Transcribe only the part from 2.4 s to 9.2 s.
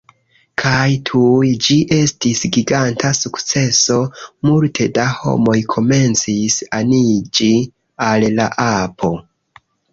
giganta sukceso! Multe da homoj komencis aniĝi al la apo